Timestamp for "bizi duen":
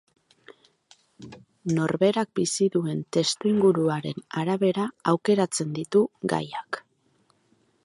2.39-3.03